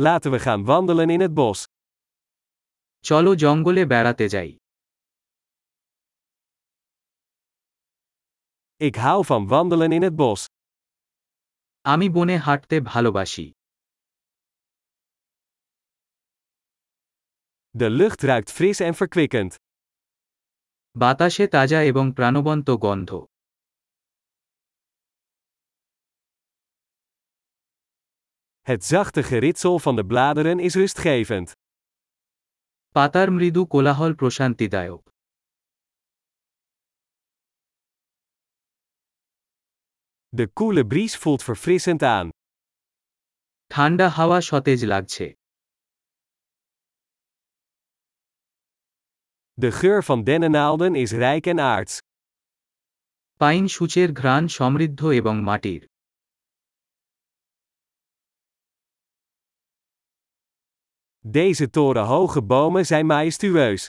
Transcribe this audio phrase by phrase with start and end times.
[0.00, 1.58] Laten we gaan wandelen in het bos.
[3.08, 4.50] চলো জঙ্গলে বেড়াতে যাই
[8.76, 10.40] Ik hou van wandelen in het bos.
[11.92, 13.46] আমি বনে হাঁটতে ভালোবাসি
[17.78, 19.52] De lucht ruikt fris en verkwikkend.
[20.98, 23.10] বাতাসে তাজা এবং প্রাণবন্ত গন্ধ
[28.67, 31.51] Het zachte geritsel van de bladeren is rustgevend.
[32.95, 35.03] পাতার মৃদু কোলাহল প্রশান্তিদায়ক
[40.37, 42.27] De koele bries voelt verfrissend aan.
[43.73, 45.25] ঠান্ডা হাওয়া সতেজ লাগছে
[49.61, 51.93] De geur van dennennaalden is rijk en aards.
[53.41, 55.81] Pine সূচের ঘ্রাণ সমৃদ্ধ এবং মাটির
[61.19, 63.85] Deze torenhoge bomen zijn majestueus.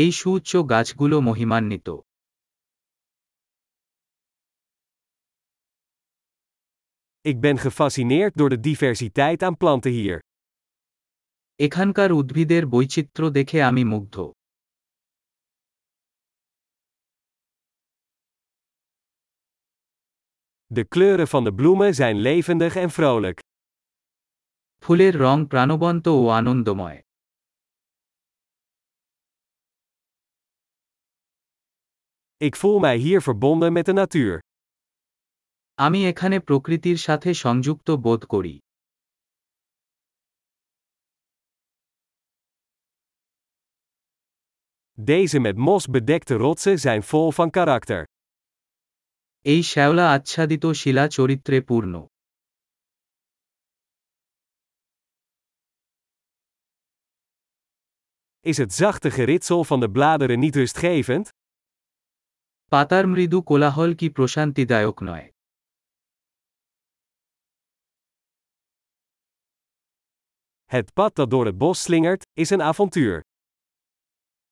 [0.00, 1.88] এই সুউচ্চ গাছগুলো মহিমান্বিত
[7.30, 10.18] Ik ben gefascineerd door de diversiteit aan planten hier.
[11.66, 14.16] এখানকার উদ্ভিদের বৈচিত্র্য দেখে আমি মুগ্ধ
[20.76, 23.38] De kleuren van de bloemen zijn levendig en vrolijk.
[24.85, 26.99] ফুলের রং প্রাণবন্ত ও আনন্দময়
[32.41, 34.33] Ik voel mij hier verbonden met de natuur.
[35.77, 38.55] আমি এখানে প্রকৃতির সাথে সংযুক্ত বোধ করি
[44.97, 48.01] Deze met mos bedekte rotsen zijn vol van karakter.
[49.45, 52.14] এই শ্যাওলা আচ্ছাদিত শিলা চরিত্রে পূর্ণ
[58.44, 61.28] Is het zachte geritsel van de bladeren niet rustgevend?
[62.72, 65.26] পাতার মৃদু কোলাহল কি প্রশান্তিদায়ক নয়
[70.72, 73.16] Het pad dat door het bos slingert, is een avontuur.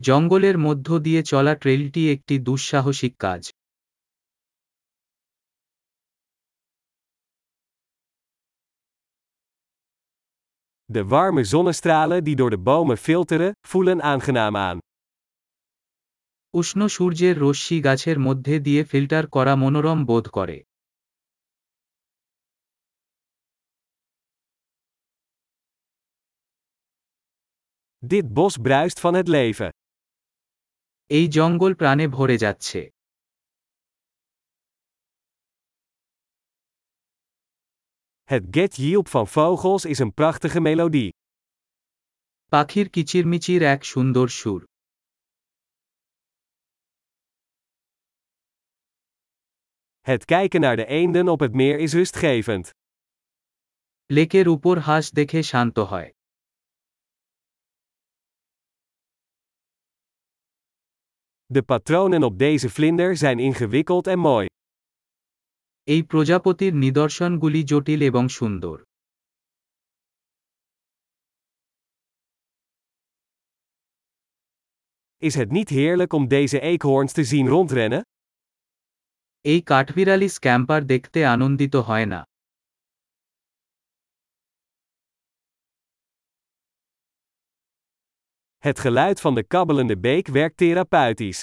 [0.00, 3.42] জঙ্গলের মধ্য দিয়ে চলা ট্রেলটি একটি দুঃসাহসিক কাজ
[10.92, 14.78] De warme zonnestralen die door de bomen filteren, voelen aangenaam aan.
[16.54, 20.58] উষ্ণ সূর্যের রশ্মি গাছের মধ্যে দিয়ে ফিল্টার করা মনোরম বোধ করে
[28.02, 29.70] Dit bos bruist van het leven.
[31.10, 32.80] এই জঙ্গল প্রাণে ভরে যাচ্ছে
[38.30, 41.10] Het getjilp van vogels is een prachtige melodie.
[42.48, 44.62] পাখির কিচিরমিচির এক সুন্দর সুর
[50.00, 52.70] Het kijken naar de eenden op het meer is rustgevend.
[54.06, 56.10] লেকের উপর হাঁস দেখে শান্ত হয়
[61.46, 64.46] De patronen op deze vlinder zijn ingewikkeld en mooi.
[65.87, 68.77] এই প্রজাপতির নিদর্শনগুলি জটিল এবং সুন্দর
[75.21, 78.01] Is het niet heerlijk om deze eekhoorns te zien rondrennen?
[79.45, 82.21] এই কাঠবিড়ালি স্ক্যাম্পার দেখতে আনন্দিত হয় না
[88.63, 91.41] Het geluid van de kabbelende beek werkt therapeutisch.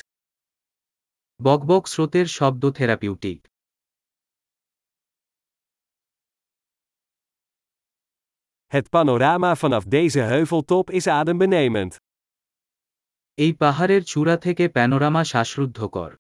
[1.41, 3.52] বকবক স্রোতের শব্দ therapeutic
[8.72, 11.96] Het panorama vanaf deze heuveltop is adembenemend.
[13.34, 16.12] এই পাহাড়ের চূড়া থেকে প্যানোরামা শ্বাসরুদ্ধকর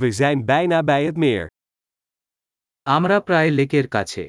[0.00, 1.46] We zijn bijna bij het meer.
[2.82, 4.24] আমরা প্রায় লেকের কাছে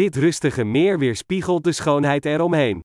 [0.00, 2.80] Dit rustige meer weerspiegelt de schoonheid eromheen.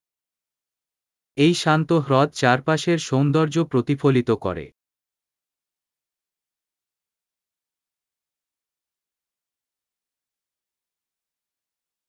[1.37, 4.65] এই শান্ত হ্রদ চারপাশের সৌন্দর্য প্রতিফলিত করে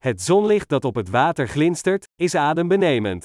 [0.05, 3.23] Het zonlicht dat op het water glinstert, is adembenemend.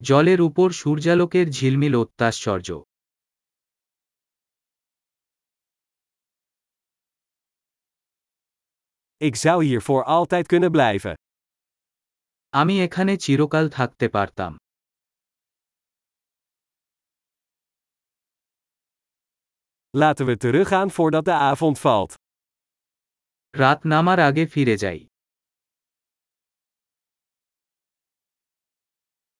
[0.00, 2.68] জলের উপর সূর্যালোকের ঝিলমিল অত্যাশ্চর্য
[9.20, 11.14] Ik zou hier voor altijd kunnen blijven.
[12.53, 14.51] আমি এখানে চিরকাল থাকতে পারতাম
[19.93, 22.11] Laten we teruggaan voordat de avond valt.
[23.53, 24.43] রাত নামার আগে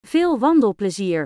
[0.06, 1.24] Veel wandelplezier!